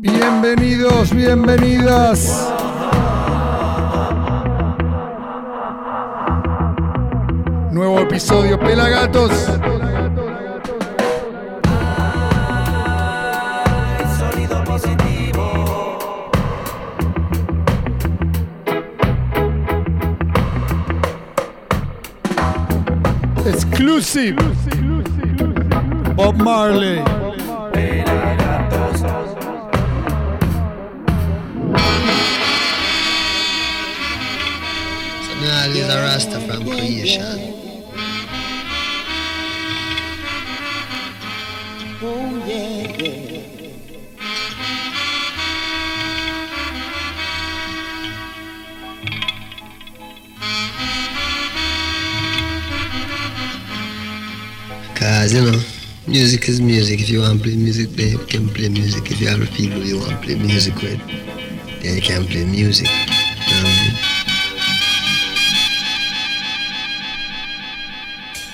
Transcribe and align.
Bienvenidos, 0.00 1.12
bienvenidas. 1.12 2.52
Nuevo 7.72 7.98
episodio 7.98 8.60
Pelagatos. 8.60 9.32
Exclusive. 23.44 24.36
Bob 26.14 26.36
Marley. 26.36 27.02
Me 35.68 35.82
always 35.82 35.94
a 35.94 36.00
Rasta 36.00 36.40
from 36.40 36.64
creation. 36.64 37.54
Cause 54.94 55.34
you 55.34 55.42
know, 55.42 55.60
music 56.06 56.48
is 56.48 56.62
music. 56.62 57.00
If 57.00 57.10
you 57.10 57.20
want 57.20 57.38
to 57.38 57.44
play 57.44 57.56
music, 57.56 57.90
then 57.90 58.12
you 58.12 58.18
can 58.24 58.48
play 58.48 58.70
music. 58.70 59.10
If 59.10 59.20
you 59.20 59.28
have 59.28 59.42
a 59.42 59.46
people 59.46 59.84
you 59.84 59.98
want 59.98 60.12
to 60.12 60.16
play 60.16 60.34
music 60.36 60.76
with, 60.76 60.98
then 61.82 61.96
you 61.96 62.00
can 62.00 62.24
play 62.24 62.46
music. 62.46 62.88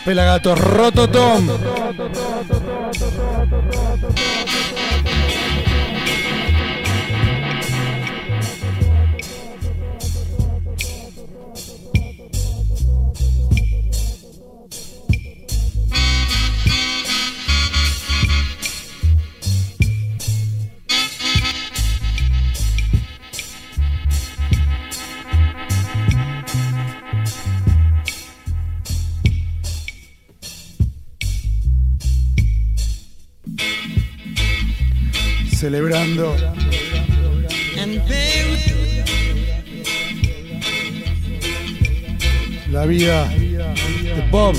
Pelagatos 0.04 0.58
Rototom. 0.58 1.48
De 43.74 44.22
Bob. 44.30 44.56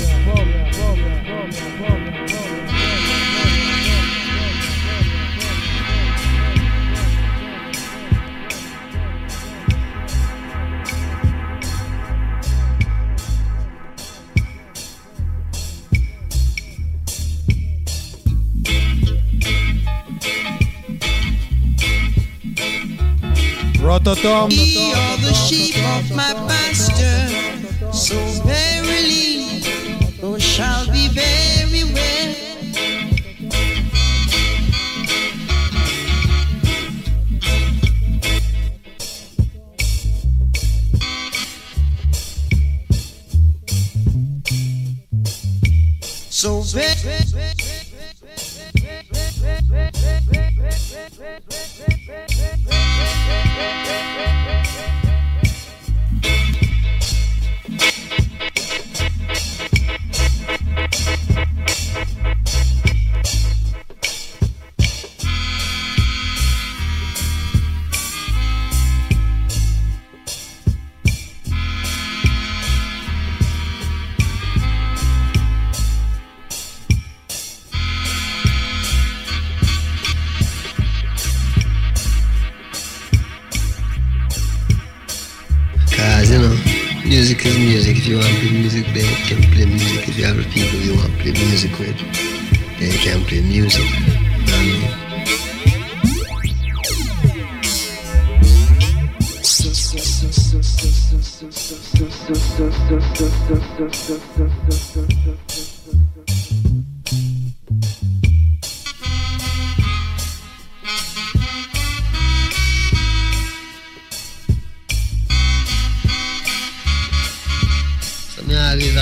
Rototom. 23.80 24.50
ye 24.50 24.92
are 24.92 25.16
the 25.18 25.32
sheep 25.32 25.76
of 25.96 26.14
my. 26.14 26.26
So 27.96 28.14
verily, 28.44 28.95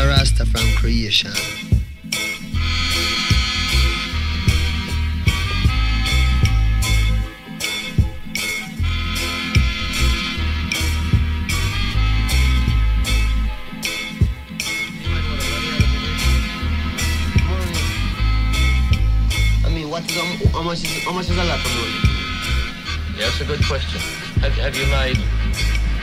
a 0.04 0.08
Rasta 0.08 0.44
from 0.46 0.66
creation. 0.76 1.30
I 19.64 19.70
mean, 19.70 19.88
how 20.52 20.62
much 20.62 20.84
is 20.84 21.04
how 21.04 21.12
much 21.12 21.30
is 21.30 21.36
a 21.36 21.44
lot 21.44 21.58
of 21.58 21.72
money? 21.76 22.00
Yes, 23.16 23.40
a 23.40 23.44
good 23.44 23.64
question. 23.64 24.00
Have, 24.40 24.52
have 24.54 24.76
you 24.76 24.86
made, 24.86 25.18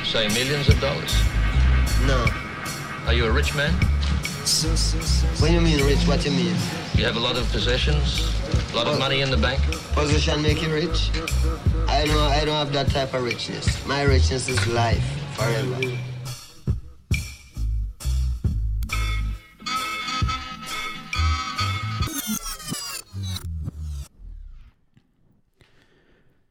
say, 0.05 0.27
millions 0.29 0.69
of 0.69 0.79
dollars? 0.79 1.13
No. 2.07 2.40
Are 3.11 3.13
you 3.13 3.25
a 3.25 3.29
rich 3.29 3.53
man? 3.55 3.73
When 5.41 5.51
you 5.51 5.59
mean 5.59 5.83
rich, 5.83 6.07
what 6.07 6.21
do 6.21 6.31
you 6.31 6.37
mean? 6.45 6.55
You 6.95 7.03
have 7.03 7.17
a 7.17 7.19
lot 7.19 7.35
of 7.35 7.45
possessions, 7.51 8.33
a 8.71 8.75
lot 8.77 8.87
of 8.87 8.97
money 8.99 9.19
in 9.19 9.29
the 9.29 9.35
bank? 9.35 9.59
Position 9.91 10.41
make 10.41 10.61
you 10.61 10.73
rich? 10.73 11.11
I 11.89 12.05
don't 12.05 12.15
I 12.15 12.45
don't 12.45 12.55
have 12.55 12.71
that 12.71 12.89
type 12.89 13.13
of 13.13 13.21
richness. 13.21 13.85
My 13.85 14.03
richness 14.03 14.47
is 14.47 14.65
life 14.65 15.03
forever. 15.35 15.97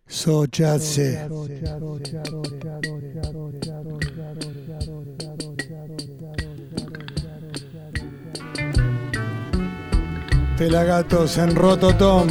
So 0.08 0.44
jazzy. 0.44 1.16
Pelagatos 10.60 11.38
en 11.38 11.56
Rototom. 11.56 12.28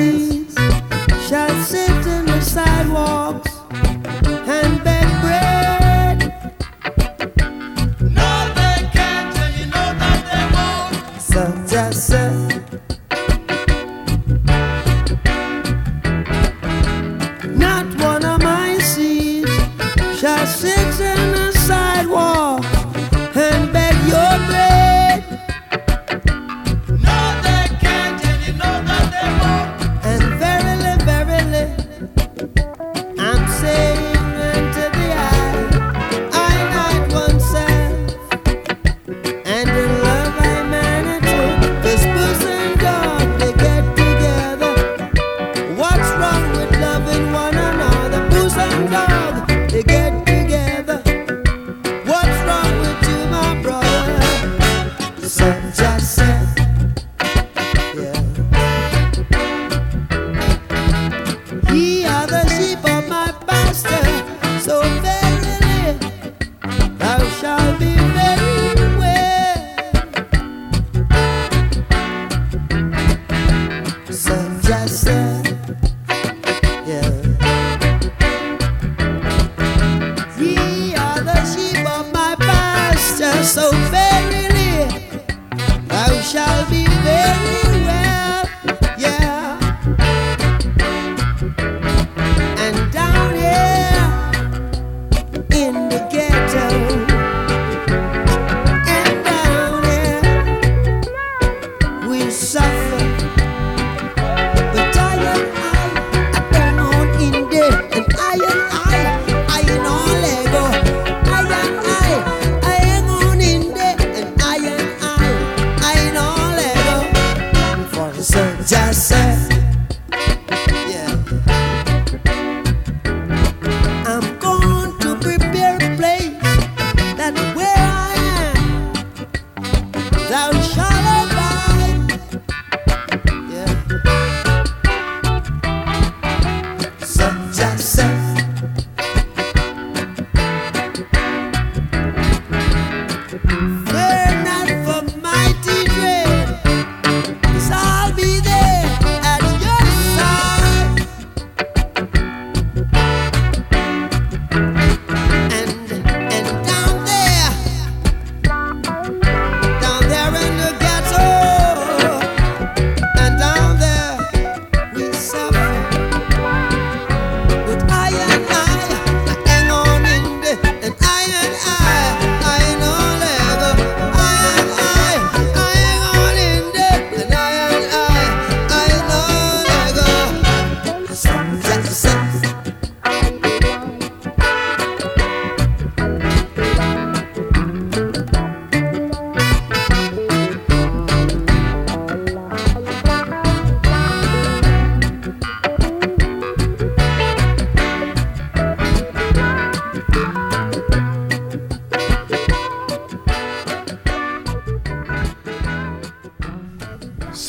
My 0.00 0.44
shall 1.28 1.62
sit 1.64 1.90
in 1.90 2.26
the 2.26 2.40
sidewalks 2.40 3.49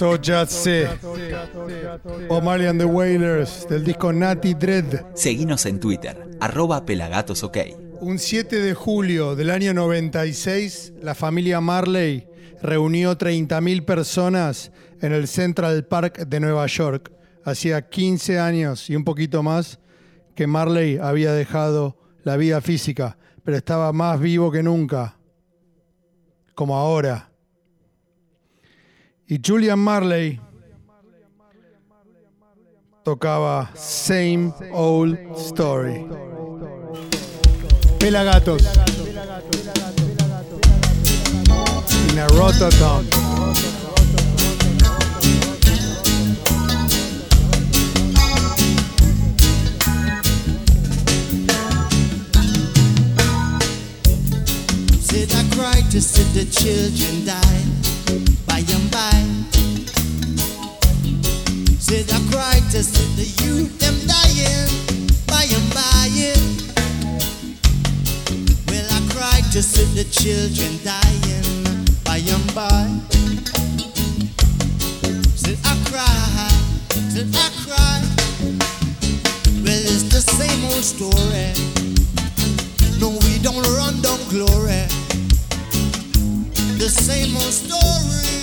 So 0.01 0.17
Just 0.17 0.63
Say. 0.63 0.88
Bob 2.27 2.43
Marley 2.43 2.65
and 2.65 2.79
the 2.79 2.88
Wailers 2.88 3.67
del 3.70 3.84
disco 3.84 4.12
Natty 4.12 4.55
Dread. 4.55 5.13
Seguinos 5.13 5.67
en 5.67 5.79
Twitter, 5.79 6.17
arroba 6.39 6.84
pelagatosok. 6.84 7.58
Un 8.00 8.17
7 8.17 8.63
de 8.63 8.74
julio 8.74 9.36
del 9.36 9.51
año 9.51 9.75
96, 9.75 10.93
la 11.03 11.13
familia 11.13 11.62
Marley 11.62 12.27
reunió 12.63 13.15
30.000 13.15 13.86
personas 13.86 14.72
en 15.01 15.13
el 15.13 15.27
Central 15.27 15.86
Park 15.86 16.25
de 16.25 16.39
Nueva 16.39 16.65
York. 16.65 17.12
Hacía 17.46 17.88
15 17.88 18.39
años 18.39 18.89
y 18.89 18.96
un 18.96 19.03
poquito 19.03 19.43
más 19.43 19.77
que 20.34 20.48
Marley 20.48 20.98
había 20.98 21.31
dejado 21.34 21.96
la 22.24 22.38
vida 22.38 22.60
física, 22.62 23.20
pero 23.43 23.55
estaba 23.55 23.93
más 23.93 24.20
vivo 24.20 24.51
que 24.51 24.63
nunca, 24.63 25.20
como 26.55 26.75
ahora. 26.75 27.30
Y 29.31 29.39
Julian 29.41 29.79
Marley 29.79 30.41
tocaba 33.05 33.71
Same 33.73 34.51
Old 34.73 35.17
Story. 35.38 36.05
Pelagatos. 37.97 38.61
In 42.09 42.19
a 42.19 42.27
Rototom. 42.27 43.05
Said 55.00 55.31
I 55.33 55.55
cried 55.55 55.89
to 55.89 56.01
see 56.01 56.23
the 56.33 56.43
children 56.51 57.25
die 57.25 58.40
by 58.51 58.60
and 58.60 58.91
by. 58.91 59.15
Said 61.79 62.08
I 62.12 62.20
cried 62.31 62.65
to 62.72 62.84
see 62.84 63.08
the 63.15 63.27
youth 63.43 63.79
them 63.79 63.96
dying 64.12 64.67
by 65.31 65.46
and 65.58 65.67
by. 65.72 66.12
Well, 68.67 68.88
I 68.98 69.00
cried 69.13 69.48
to 69.53 69.62
see 69.63 69.88
the 69.96 70.03
children 70.20 70.72
dying 70.84 71.48
by 72.03 72.20
and 72.36 72.48
by. 72.53 72.88
Said 75.41 75.60
I 75.63 75.74
cried, 75.89 76.51
said 77.13 77.31
I 77.31 77.48
cried. 77.63 78.03
Well, 79.63 79.84
it's 79.93 80.03
the 80.12 80.24
same 80.39 80.62
old 80.72 80.84
story. 80.84 81.55
No, 83.00 83.17
we 83.25 83.39
don't 83.39 83.63
run 83.77 84.01
down 84.01 84.20
glory 84.29 84.91
the 86.81 86.89
same 86.89 87.36
old 87.38 87.53
story. 87.53 88.40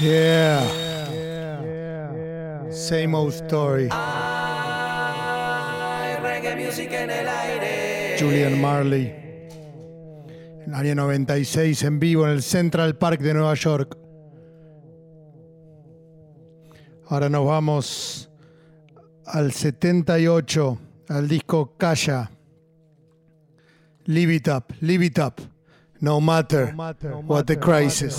Yeah. 0.00 0.62
yeah. 0.62 1.10
yeah. 1.12 2.12
yeah. 2.14 2.70
Same 2.70 3.16
old 3.16 3.32
story. 3.32 3.88
Ay, 3.90 4.16
reggae 6.22 6.54
music 6.54 6.92
en 6.92 7.10
el 7.10 7.26
aire. 7.26 8.16
Julian 8.16 8.60
Marley. 8.60 9.12
En 10.66 10.74
área 10.74 10.94
96 10.94 11.82
en 11.82 11.98
vivo 11.98 12.26
en 12.26 12.32
el 12.32 12.42
Central 12.42 12.96
Park 12.96 13.20
de 13.20 13.34
Nueva 13.34 13.54
York. 13.54 13.98
Ahora 17.08 17.28
nos 17.28 17.46
vamos 17.46 18.30
al 19.24 19.50
78, 19.50 20.78
al 21.08 21.26
disco 21.26 21.74
Calla. 21.76 22.30
Live 24.04 24.34
it 24.34 24.48
up, 24.48 24.72
live 24.80 25.04
it 25.04 25.18
up. 25.18 25.57
no 26.00 26.20
matter 26.20 26.66
what 27.26 27.46
the 27.46 27.56
crisis. 27.56 28.18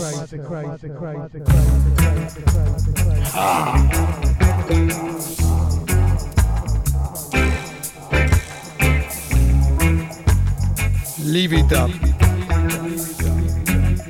Leave 11.19 11.53
it 11.53 11.71
up. 11.73 11.91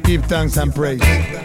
Give 0.04 0.24
thanks 0.26 0.58
and 0.58 0.74
praise. 0.74 1.38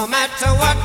No 0.00 0.06
matter 0.06 0.46
what 0.56 0.79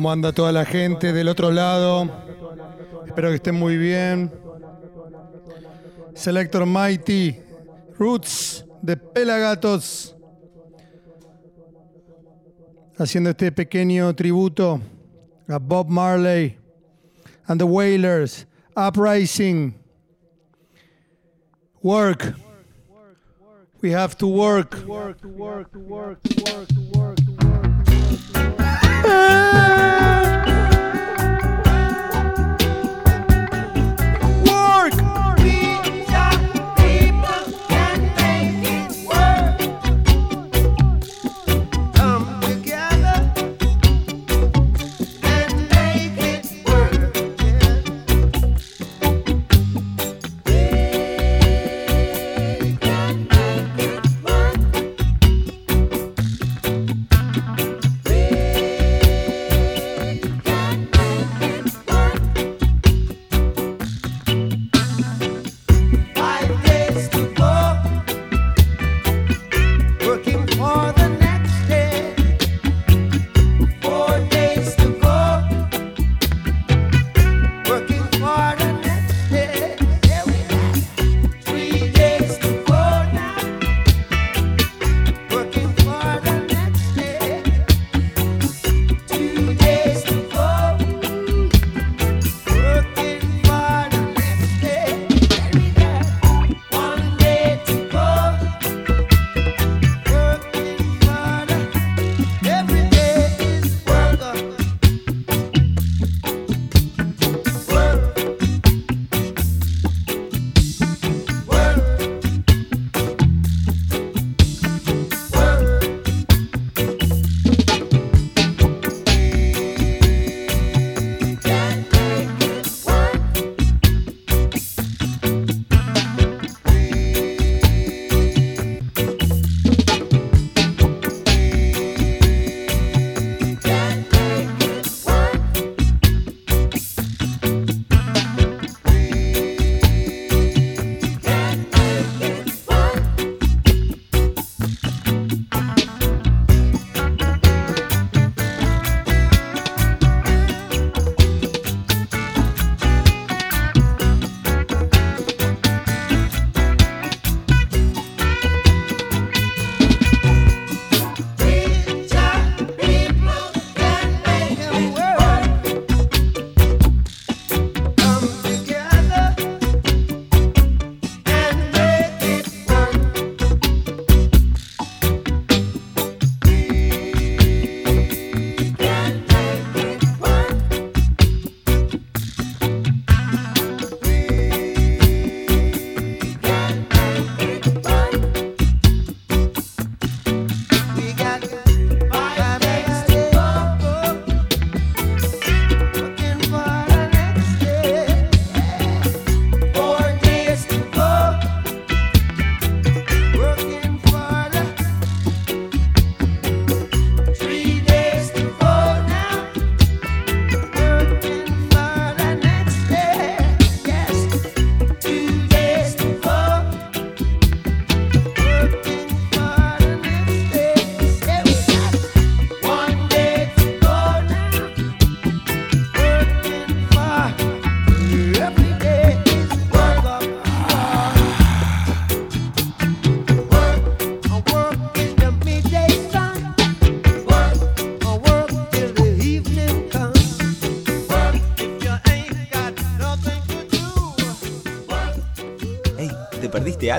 ¿Cómo 0.00 0.12
anda 0.12 0.32
toda 0.32 0.50
la 0.50 0.64
gente 0.64 1.12
del 1.12 1.28
otro 1.28 1.50
lado? 1.50 2.08
Espero 3.04 3.28
que 3.28 3.34
estén 3.34 3.54
muy 3.54 3.76
bien. 3.76 4.32
Selector 6.14 6.64
Mighty, 6.64 7.36
Roots 7.98 8.64
de 8.80 8.96
Pelagatos. 8.96 10.16
Haciendo 12.96 13.28
este 13.28 13.52
pequeño 13.52 14.16
tributo 14.16 14.80
a 15.46 15.58
Bob 15.58 15.90
Marley 15.90 16.56
and 17.46 17.60
the 17.60 17.66
Wailers, 17.66 18.46
Uprising. 18.74 19.74
Work. 21.82 22.36
We 23.82 23.90
have 23.90 24.16
to 24.16 24.26
work. 24.26 24.82
Work. 24.86 25.18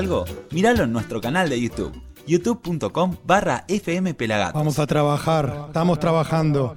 Algo? 0.01 0.25
Míralo 0.49 0.83
en 0.83 0.91
nuestro 0.91 1.21
canal 1.21 1.47
de 1.47 1.61
YouTube, 1.61 1.93
youtube.com 2.25 3.17
barra. 3.23 3.65
Vamos 4.51 4.79
a 4.79 4.87
trabajar, 4.87 5.65
estamos 5.67 5.99
trabajando 5.99 6.75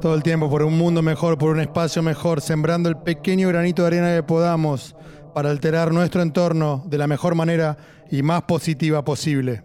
todo 0.00 0.16
el 0.16 0.24
tiempo 0.24 0.50
por 0.50 0.64
un 0.64 0.76
mundo 0.76 1.00
mejor, 1.00 1.38
por 1.38 1.50
un 1.50 1.60
espacio 1.60 2.02
mejor, 2.02 2.40
sembrando 2.40 2.88
el 2.88 2.96
pequeño 2.96 3.48
granito 3.48 3.82
de 3.82 3.86
arena 3.86 4.16
que 4.16 4.24
podamos 4.24 4.96
para 5.32 5.50
alterar 5.50 5.92
nuestro 5.92 6.22
entorno 6.22 6.82
de 6.86 6.98
la 6.98 7.06
mejor 7.06 7.36
manera 7.36 7.76
y 8.10 8.22
más 8.22 8.42
positiva 8.42 9.04
posible. 9.04 9.62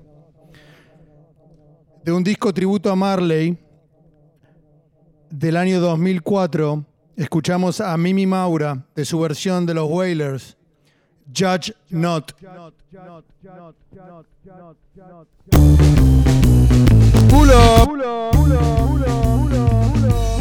De 2.04 2.12
un 2.12 2.24
disco 2.24 2.54
tributo 2.54 2.92
a 2.92 2.96
Marley 2.96 3.58
del 5.32 5.58
año 5.58 5.80
2004, 5.80 6.86
escuchamos 7.16 7.82
a 7.82 7.98
Mimi 7.98 8.28
Maura 8.28 8.86
de 8.96 9.06
su 9.06 9.20
versión 9.20 9.66
de 9.66 9.74
los 9.74 9.90
Wailers, 9.90 10.59
Judge 11.32 11.72
not. 11.92 12.34
Pull 12.40 12.50
up. 12.50 12.74
Pull 17.30 17.52
up. 17.52 17.88
Pull 17.88 18.02
up. 18.02 18.34
Pull 18.34 18.54
up. 18.54 18.74
Pull 18.90 20.06
up. 20.06 20.39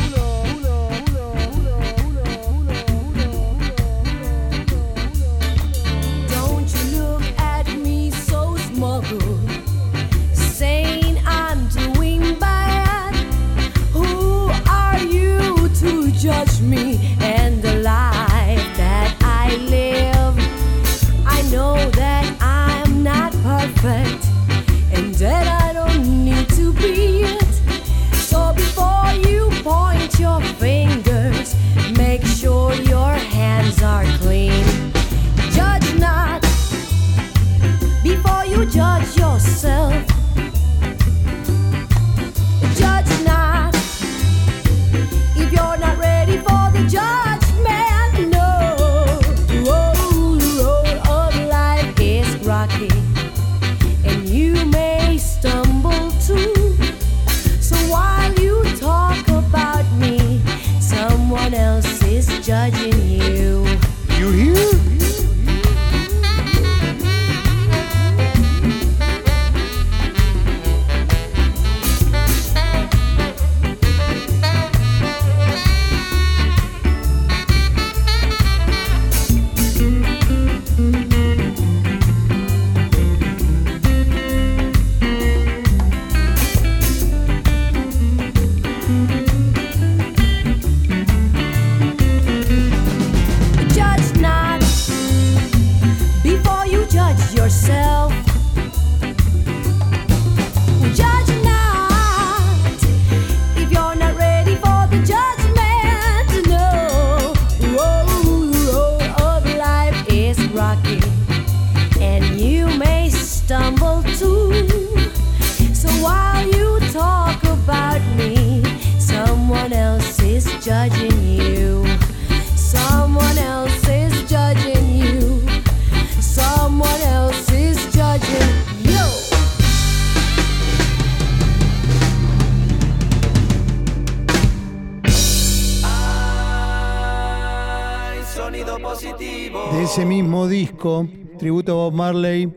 De 139.48 139.82
ese 139.82 140.04
mismo 140.04 140.46
disco, 140.46 141.08
tributo 141.38 141.72
a 141.72 141.74
Bob 141.74 141.94
Marley, 141.94 142.52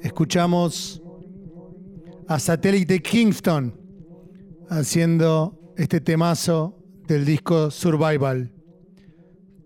escuchamos 0.00 1.02
a 2.28 2.38
Satélite 2.38 3.02
Kingston 3.02 3.74
haciendo 4.70 5.58
este 5.76 6.00
temazo 6.00 6.78
del 7.08 7.24
disco 7.24 7.70
Survival, 7.70 8.52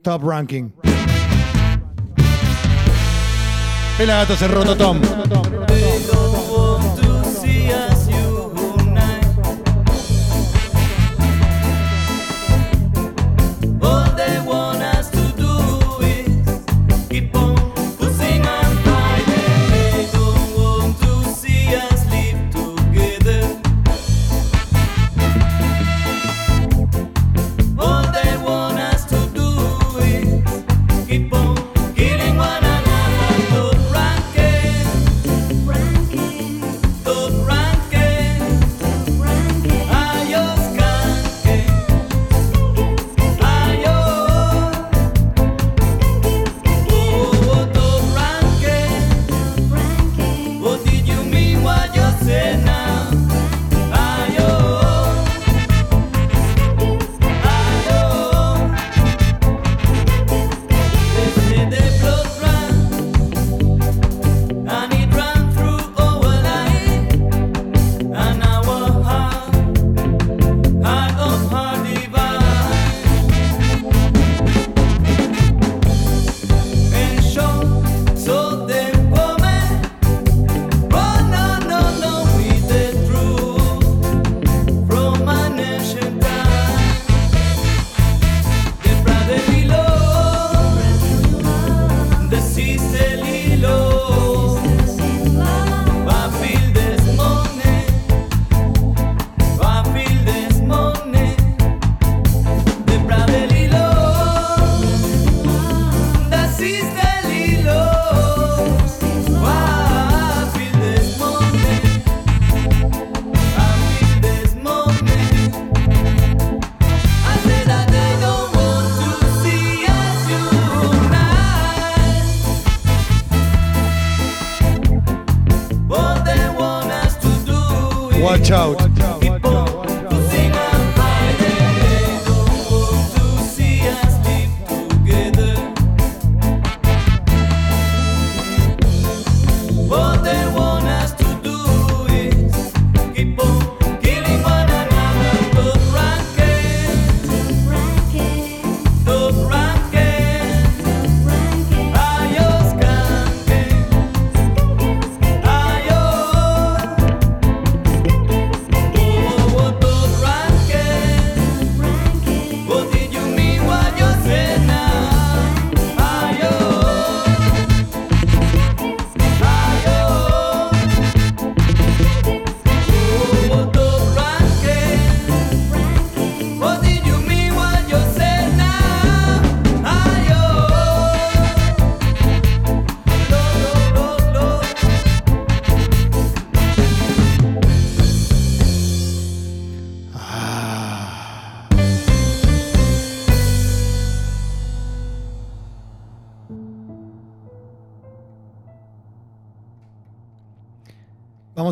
Top 0.02 0.22
Ranking. 0.22 0.70
El 3.98 4.06
gato 4.06 4.34
se 4.34 4.48
roto 4.48 4.74
Tom. 4.74 5.00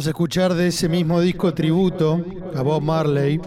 escuchar 0.06 0.54
de 0.54 0.68
ese 0.68 0.88
mismo 0.88 1.20
disco 1.20 1.52
tributo 1.54 2.24
a 2.54 2.62
Bob 2.62 2.82
Marley, 2.82 3.40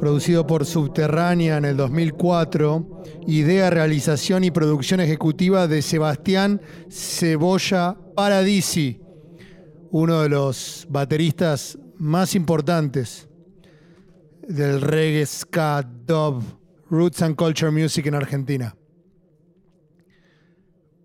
producido 0.00 0.46
por 0.46 0.64
Subterránea 0.64 1.58
en 1.58 1.64
el 1.64 1.76
2004, 1.76 3.02
idea, 3.26 3.70
realización 3.70 4.44
y 4.44 4.50
producción 4.50 5.00
ejecutiva 5.00 5.68
de 5.68 5.82
Sebastián 5.82 6.60
Cebolla 6.90 7.96
Paradisi, 8.14 9.00
uno 9.90 10.22
de 10.22 10.28
los 10.28 10.86
bateristas 10.88 11.78
más 11.98 12.34
importantes 12.34 13.28
del 14.48 14.80
reggae, 14.80 15.26
ska, 15.26 15.82
dub, 15.82 16.42
roots 16.90 17.22
and 17.22 17.36
culture 17.36 17.70
music 17.70 18.06
en 18.06 18.14
Argentina. 18.14 18.74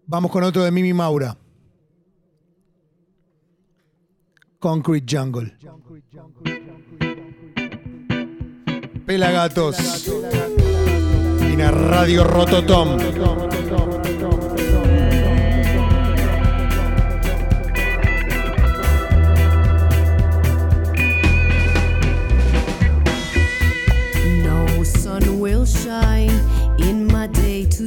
Vamos 0.06 0.32
con 0.32 0.44
otro 0.44 0.64
de 0.64 0.72
Mimi 0.72 0.94
Maura. 0.94 1.38
Concrete 4.60 5.06
Jungle. 5.06 5.56
Pelagatos. 9.06 10.08
Y 11.42 11.56
na 11.56 11.72
Radio 11.72 12.24
Rototom. 12.24 12.98
No 24.44 24.84
sun 24.84 25.40
will 25.40 25.66
shine 25.66 26.32
in 26.80 27.08
my 27.08 27.28
day 27.28 27.66
to 27.66 27.86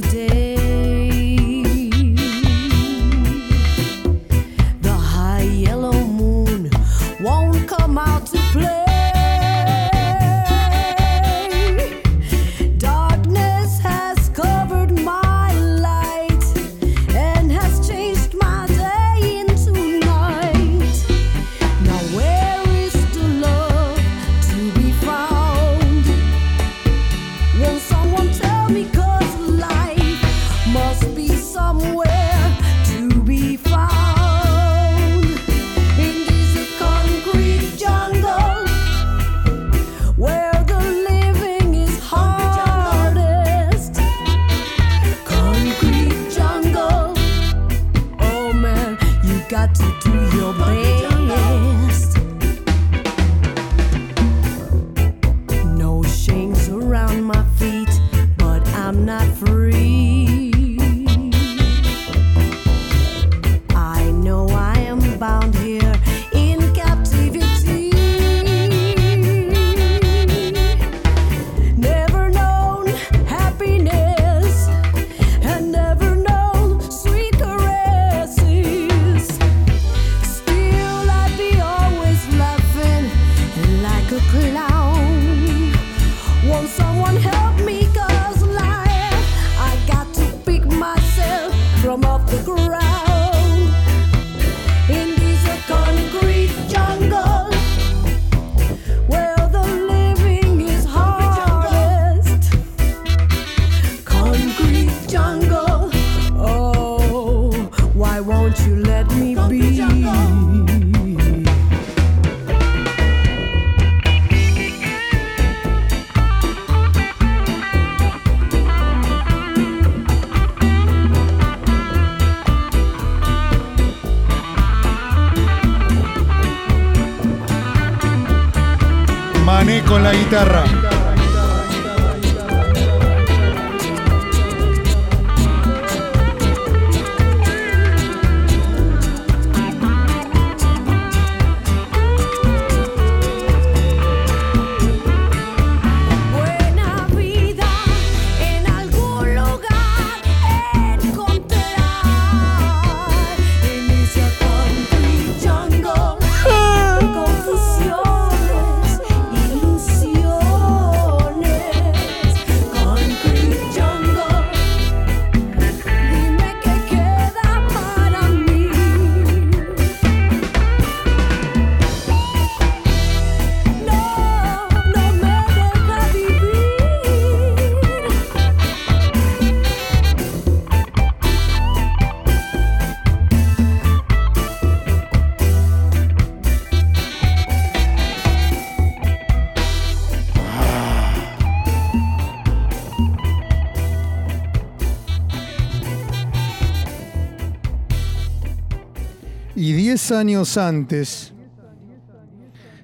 10 200.01 200.11
años 200.13 200.57
antes 200.57 201.31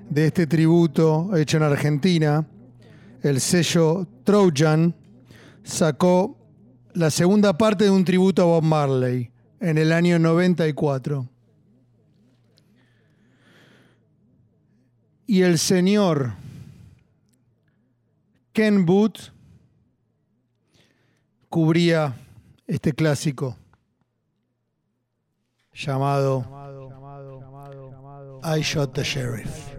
de 0.08 0.28
este 0.28 0.46
tributo 0.46 1.36
hecho 1.36 1.58
en 1.58 1.64
Argentina, 1.64 2.48
el 3.24 3.42
sello 3.42 4.06
Trojan 4.24 4.94
sacó 5.64 6.38
la 6.94 7.10
segunda 7.10 7.58
parte 7.58 7.86
de 7.86 7.90
un 7.90 8.06
tributo 8.06 8.44
a 8.44 8.46
Bob 8.46 8.64
Marley 8.64 9.32
en 9.60 9.80
el 9.80 9.94
año 9.94 10.20
94. 10.20 11.28
Y 15.26 15.42
el 15.42 15.58
señor 15.58 16.34
Ken 18.54 18.86
Booth 18.86 19.34
cubría 21.50 22.16
este 22.68 22.94
clásico 22.94 23.58
llamado 25.74 26.67
I 28.44 28.62
Shot 28.62 28.94
the 28.94 29.04
Sheriff. 29.04 29.77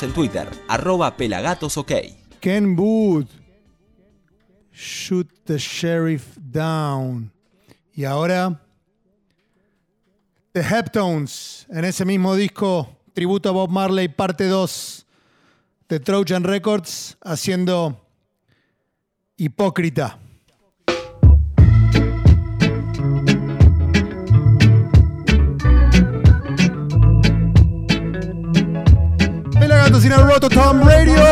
En 0.00 0.12
Twitter, 0.12 0.48
arroba 0.68 1.16
pelagatosok. 1.16 1.92
Ken 2.40 2.76
Wood, 2.76 3.26
shoot 4.70 5.28
the 5.44 5.58
sheriff 5.58 6.36
down. 6.36 7.32
Y 7.92 8.04
ahora, 8.04 8.60
The 10.52 10.62
Heptones, 10.62 11.66
en 11.68 11.84
ese 11.84 12.04
mismo 12.04 12.36
disco, 12.36 12.96
tributo 13.12 13.48
a 13.48 13.52
Bob 13.52 13.70
Marley, 13.70 14.08
parte 14.08 14.46
2 14.46 15.06
de 15.88 15.98
Trojan 15.98 16.44
Records, 16.44 17.16
haciendo 17.20 18.06
Hipócrita. 19.36 20.20
Magazine 29.98 30.12
on 30.12 30.30
Rototom 30.30 30.86
Radio. 30.86 31.24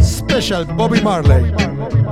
special 0.00 0.64
Bobby 0.76 1.00
Marley. 1.00 1.50
Bobby 1.50 1.72
Marley. 1.72 2.07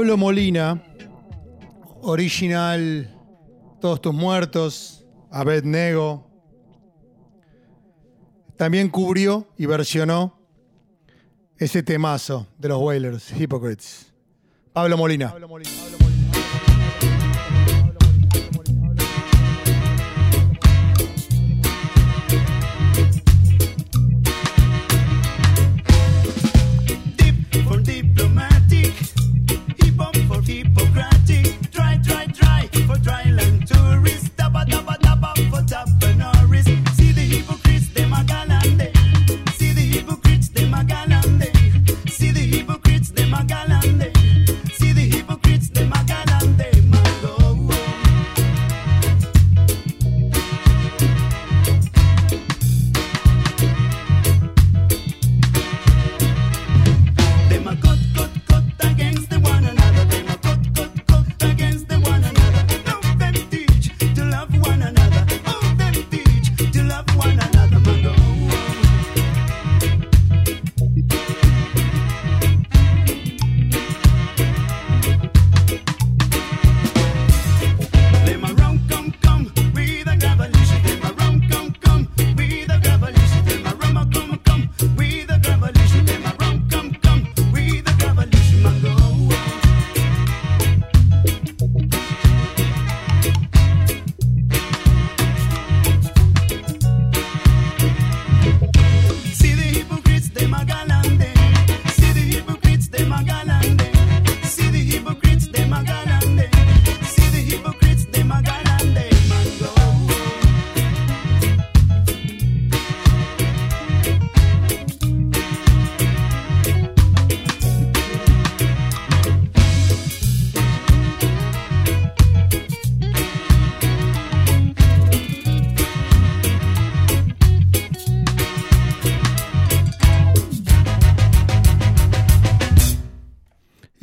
Pablo 0.00 0.16
Molina, 0.16 0.82
original 2.00 3.06
Todos 3.82 4.00
tus 4.00 4.14
muertos, 4.14 5.04
Abednego, 5.30 6.26
también 8.56 8.88
cubrió 8.88 9.46
y 9.58 9.66
versionó 9.66 10.40
ese 11.58 11.82
temazo 11.82 12.46
de 12.56 12.68
los 12.70 12.80
Wailers, 12.80 13.30
Hypocrites. 13.38 14.10
Pablo 14.72 14.96
Molina. 14.96 15.34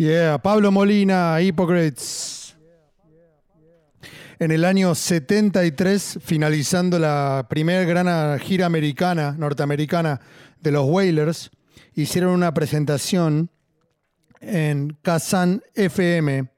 Yeah, 0.07 0.37
Pablo 0.37 0.71
Molina, 0.71 1.41
Hypocrites. 1.41 2.55
En 4.39 4.51
el 4.51 4.63
año 4.63 4.95
73, 4.95 6.19
finalizando 6.23 6.97
la 6.97 7.45
primera 7.49 7.83
gran 7.83 8.39
gira 8.39 8.67
americana, 8.67 9.35
norteamericana 9.37 10.21
de 10.61 10.71
los 10.71 10.85
Wailers, 10.85 11.51
hicieron 11.93 12.31
una 12.31 12.53
presentación 12.53 13.49
en 14.39 14.95
Kazan 15.01 15.61
FM 15.75 16.51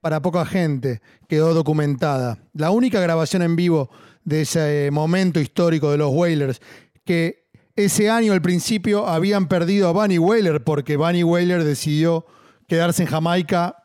para 0.00 0.22
poca 0.22 0.46
gente, 0.46 1.02
quedó 1.28 1.52
documentada. 1.52 2.38
La 2.52 2.70
única 2.70 3.00
grabación 3.00 3.42
en 3.42 3.56
vivo 3.56 3.90
de 4.22 4.42
ese 4.42 4.90
momento 4.92 5.40
histórico 5.40 5.90
de 5.90 5.98
los 5.98 6.12
Wailers, 6.12 6.60
que 7.04 7.48
ese 7.74 8.08
año 8.08 8.32
al 8.32 8.40
principio 8.40 9.08
habían 9.08 9.48
perdido 9.48 9.88
a 9.88 9.92
Bunny 9.92 10.18
Wailer 10.18 10.62
porque 10.62 10.96
Bunny 10.96 11.24
Wailer 11.24 11.64
decidió 11.64 12.24
quedarse 12.66 13.02
en 13.02 13.08
Jamaica 13.08 13.76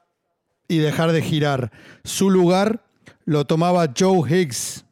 y 0.67 0.77
dejar 0.77 1.11
de 1.11 1.21
girar. 1.21 1.71
Su 2.03 2.30
lugar 2.30 2.86
lo 3.25 3.45
tomaba 3.45 3.91
Joe 3.97 4.30
Higgs, 4.30 4.86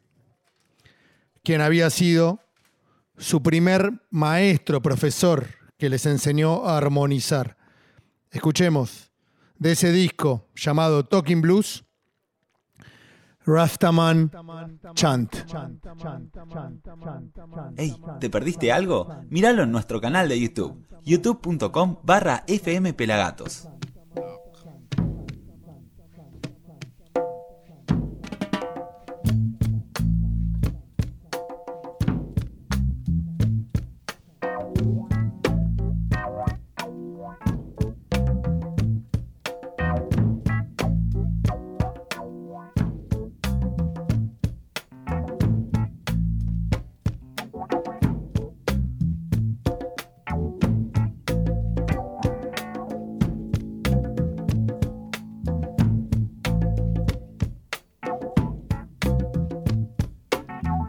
quien 1.42 1.60
había 1.60 1.90
sido 1.90 2.40
su 3.16 3.42
primer 3.42 3.92
maestro, 4.10 4.80
profesor, 4.80 5.46
que 5.76 5.88
les 5.88 6.06
enseñó 6.06 6.66
a 6.66 6.76
armonizar. 6.76 7.56
Escuchemos 8.30 9.10
de 9.58 9.72
ese 9.72 9.92
disco 9.92 10.46
llamado 10.54 11.04
Talking 11.04 11.40
Blues, 11.40 11.84
Rastaman 13.48 14.30
Chant. 14.94 15.34
Ey, 17.78 17.96
¿te 18.20 18.28
perdiste 18.28 18.70
algo? 18.70 19.08
Míralo 19.30 19.62
en 19.62 19.72
nuestro 19.72 20.02
canal 20.02 20.28
de 20.28 20.38
YouTube, 20.38 20.86
youtube.com 21.02 21.96
barra 22.02 22.44
fmpelagatos. 22.46 23.66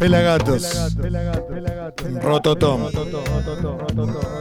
Pelagatos. 0.10 0.64
Rototom. 2.24 2.82
Babylon 2.90 4.39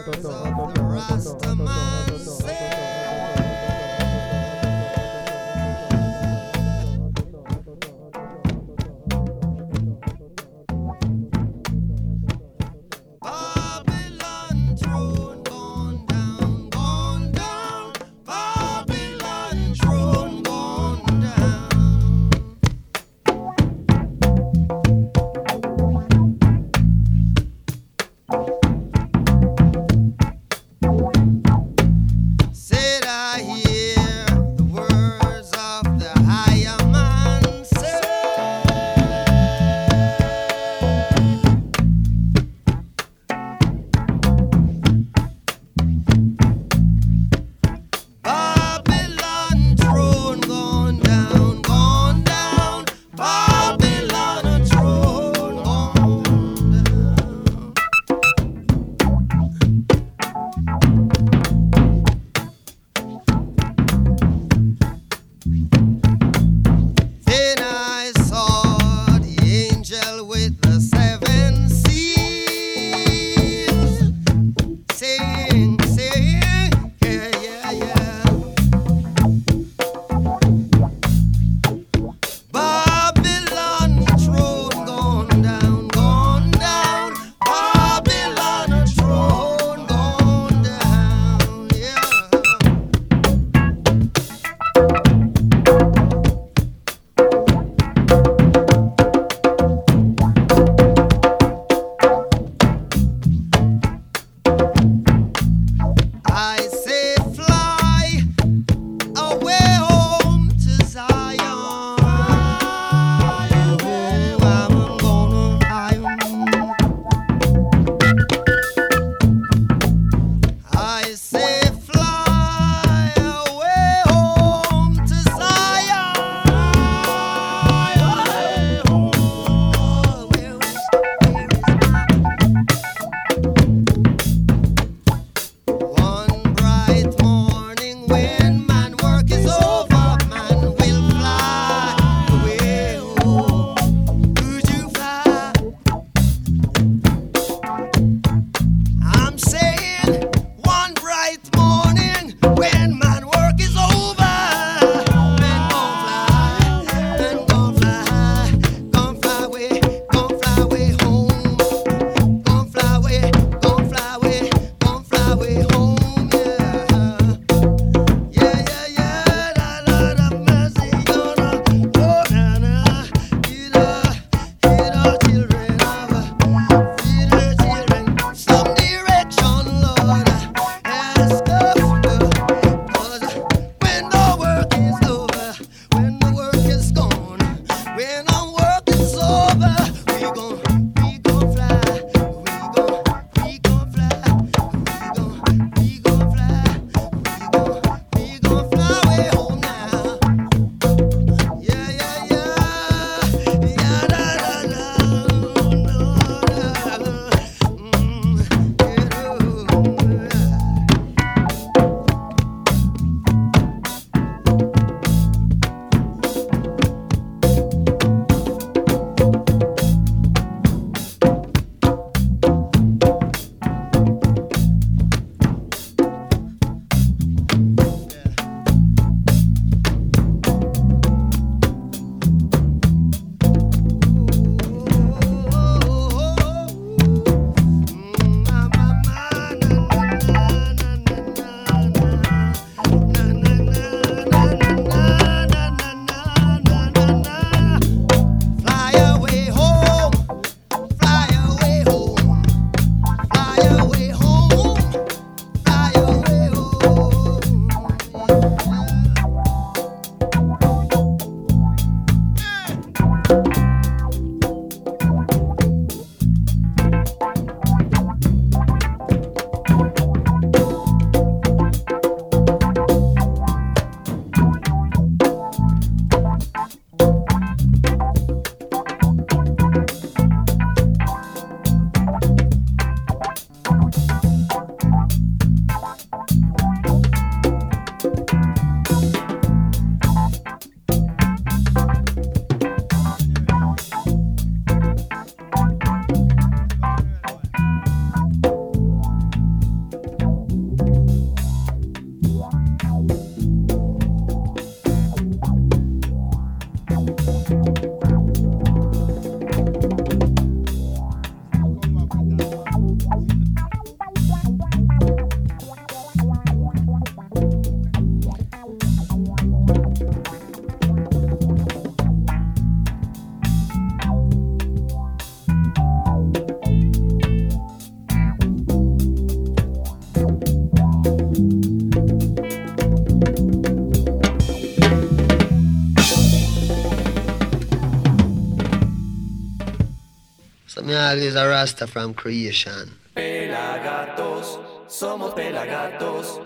Nag 341.08 341.22
is 341.22 341.90
from 341.90 342.12
creation. 342.12 342.90
Pelagatos, 343.14 344.60
somos 344.88 345.32
pelagatos. 345.32 346.38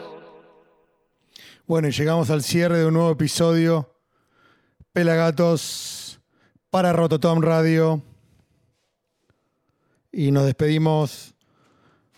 Bueno, 1.67 1.89
y 1.89 1.91
llegamos 1.91 2.31
al 2.31 2.45
cierre 2.45 2.79
de 2.79 2.87
un 2.87 2.95
nuevo 2.95 3.11
episodio. 3.11 3.93
Pelagatos 4.93 6.21
para 6.71 6.93
Rototom 6.93 7.43
Radio. 7.43 8.03
Y 10.13 10.31
nos 10.31 10.45
despedimos 10.45 11.35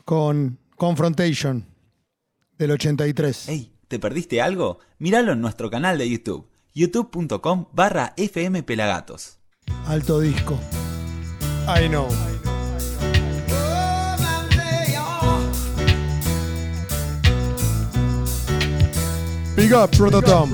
con 0.05 0.59
Confrontation 0.77 1.65
del 2.59 2.73
83. 2.73 3.45
Hey, 3.49 3.73
¿te 3.89 3.99
perdiste 3.99 4.43
algo? 4.43 4.81
Míralo 4.99 5.33
en 5.33 5.41
nuestro 5.41 5.71
canal 5.71 5.97
de 5.97 6.11
YouTube, 6.11 6.47
youtube.com 6.75 7.69
barra 7.73 8.13
fmpelagatos. 8.19 9.39
Alto 9.87 10.21
disco. 10.21 10.61
I 11.67 11.89
know. 11.89 12.34
Big 19.65 19.73
up, 19.73 19.91
Brother 19.93 20.21
Dom. 20.21 20.51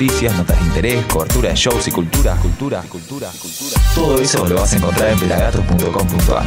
noticias, 0.00 0.32
notas 0.36 0.56
de 0.60 0.64
interés, 0.66 1.06
cobertura 1.06 1.48
de 1.48 1.56
shows 1.56 1.88
y 1.88 1.90
cultura, 1.90 2.36
cultura, 2.36 2.82
cultura, 2.82 3.30
cultura. 3.30 3.82
Todo 3.96 4.20
eso 4.20 4.46
lo 4.46 4.54
vas 4.54 4.72
a 4.72 4.76
encontrar 4.76 5.10
en 5.10 5.18
pelagatos.com.ar. 5.18 6.46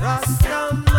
Rasta 0.00 0.89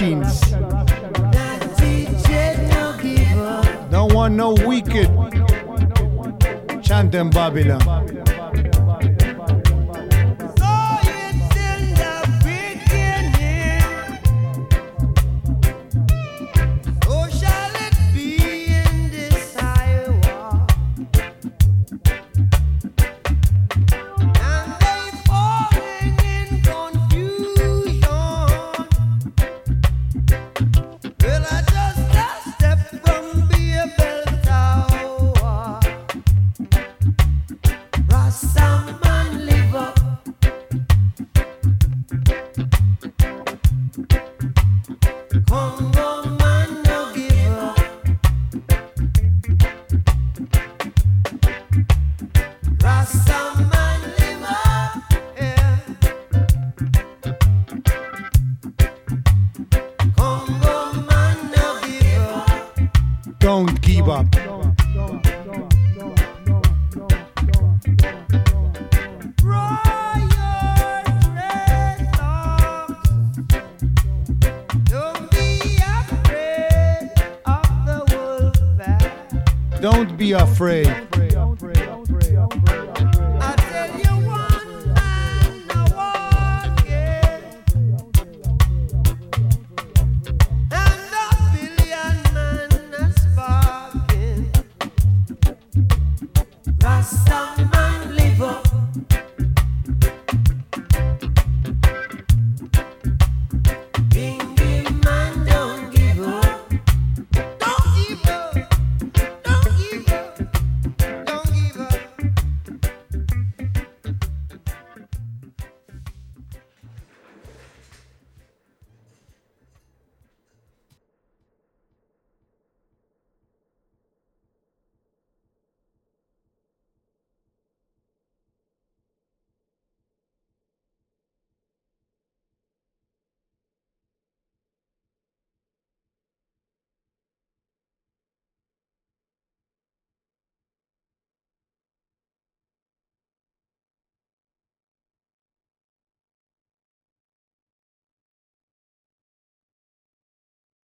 Rasta 0.00 0.51